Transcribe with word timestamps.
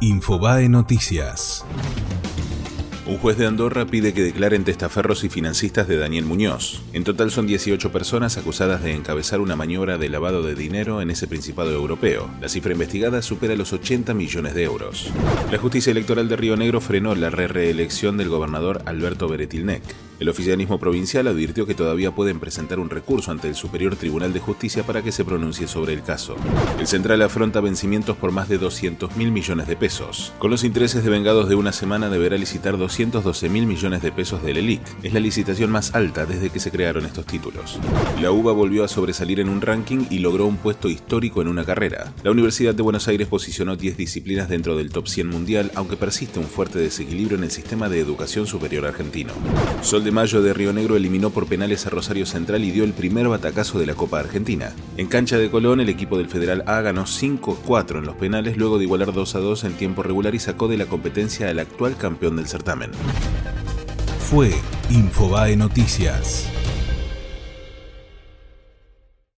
Infobae 0.00 0.68
Noticias. 0.68 1.64
Un 3.04 3.18
juez 3.18 3.36
de 3.36 3.46
Andorra 3.46 3.84
pide 3.84 4.14
que 4.14 4.22
declaren 4.22 4.62
testaferros 4.62 5.24
y 5.24 5.28
financistas 5.28 5.88
de 5.88 5.96
Daniel 5.96 6.24
Muñoz. 6.24 6.82
En 6.92 7.02
total 7.02 7.32
son 7.32 7.48
18 7.48 7.90
personas 7.90 8.36
acusadas 8.36 8.84
de 8.84 8.94
encabezar 8.94 9.40
una 9.40 9.56
maniobra 9.56 9.98
de 9.98 10.08
lavado 10.08 10.44
de 10.44 10.54
dinero 10.54 11.02
en 11.02 11.10
ese 11.10 11.26
principado 11.26 11.72
europeo. 11.72 12.30
La 12.40 12.48
cifra 12.48 12.72
investigada 12.72 13.22
supera 13.22 13.56
los 13.56 13.72
80 13.72 14.14
millones 14.14 14.54
de 14.54 14.62
euros. 14.62 15.10
La 15.50 15.58
justicia 15.58 15.90
electoral 15.90 16.28
de 16.28 16.36
Río 16.36 16.56
Negro 16.56 16.80
frenó 16.80 17.16
la 17.16 17.30
reelección 17.30 18.18
del 18.18 18.28
gobernador 18.28 18.82
Alberto 18.86 19.26
Beretilnec. 19.26 19.82
El 20.20 20.28
oficialismo 20.28 20.78
provincial 20.78 21.28
advirtió 21.28 21.64
que 21.64 21.74
todavía 21.74 22.10
pueden 22.10 22.40
presentar 22.40 22.80
un 22.80 22.90
recurso 22.90 23.30
ante 23.30 23.46
el 23.46 23.54
Superior 23.54 23.94
Tribunal 23.94 24.32
de 24.32 24.40
Justicia 24.40 24.82
para 24.82 25.00
que 25.00 25.12
se 25.12 25.24
pronuncie 25.24 25.68
sobre 25.68 25.92
el 25.92 26.02
caso. 26.02 26.34
El 26.80 26.88
central 26.88 27.22
afronta 27.22 27.60
vencimientos 27.60 28.16
por 28.16 28.32
más 28.32 28.48
de 28.48 28.58
200 28.58 29.16
mil 29.16 29.30
millones 29.30 29.68
de 29.68 29.76
pesos. 29.76 30.32
Con 30.40 30.50
los 30.50 30.64
intereses 30.64 31.04
devengados 31.04 31.48
de 31.48 31.54
una 31.54 31.70
semana 31.70 32.08
deberá 32.08 32.36
licitar 32.36 32.76
212 32.76 33.48
mil 33.48 33.66
millones 33.66 34.02
de 34.02 34.10
pesos 34.10 34.42
del 34.42 34.56
ELIC. 34.56 34.80
Es 35.04 35.12
la 35.12 35.20
licitación 35.20 35.70
más 35.70 35.94
alta 35.94 36.26
desde 36.26 36.50
que 36.50 36.58
se 36.58 36.72
crearon 36.72 37.06
estos 37.06 37.24
títulos. 37.24 37.78
La 38.20 38.32
UBA 38.32 38.52
volvió 38.52 38.82
a 38.82 38.88
sobresalir 38.88 39.38
en 39.38 39.48
un 39.48 39.60
ranking 39.60 40.06
y 40.10 40.18
logró 40.18 40.46
un 40.46 40.56
puesto 40.56 40.88
histórico 40.88 41.42
en 41.42 41.48
una 41.48 41.64
carrera. 41.64 42.12
La 42.24 42.32
Universidad 42.32 42.74
de 42.74 42.82
Buenos 42.82 43.06
Aires 43.06 43.28
posicionó 43.28 43.76
10 43.76 43.96
disciplinas 43.96 44.48
dentro 44.48 44.76
del 44.76 44.90
top 44.90 45.06
100 45.06 45.28
mundial, 45.28 45.70
aunque 45.76 45.96
persiste 45.96 46.40
un 46.40 46.46
fuerte 46.46 46.80
desequilibrio 46.80 47.38
en 47.38 47.44
el 47.44 47.52
sistema 47.52 47.88
de 47.88 48.00
educación 48.00 48.48
superior 48.48 48.84
argentino. 48.84 49.32
Sol 49.80 50.07
Mayo 50.10 50.42
de 50.42 50.54
Río 50.54 50.72
Negro 50.72 50.96
eliminó 50.96 51.30
por 51.30 51.46
penales 51.46 51.86
a 51.86 51.90
Rosario 51.90 52.26
Central 52.26 52.64
y 52.64 52.70
dio 52.70 52.84
el 52.84 52.92
primer 52.92 53.28
batacazo 53.28 53.78
de 53.78 53.86
la 53.86 53.94
Copa 53.94 54.20
Argentina. 54.20 54.72
En 54.96 55.06
cancha 55.06 55.38
de 55.38 55.50
Colón, 55.50 55.80
el 55.80 55.88
equipo 55.88 56.18
del 56.18 56.28
Federal 56.28 56.64
A 56.66 56.80
ganó 56.80 57.04
5-4 57.04 57.98
en 57.98 58.06
los 58.06 58.16
penales 58.16 58.56
luego 58.56 58.78
de 58.78 58.84
igualar 58.84 59.08
2-2 59.08 59.64
en 59.64 59.74
tiempo 59.74 60.02
regular 60.02 60.34
y 60.34 60.38
sacó 60.38 60.68
de 60.68 60.78
la 60.78 60.86
competencia 60.86 61.48
al 61.48 61.58
actual 61.58 61.96
campeón 61.96 62.36
del 62.36 62.46
certamen. 62.46 62.90
Fue 64.18 64.52
Infobae 64.90 65.56
Noticias. 65.56 66.50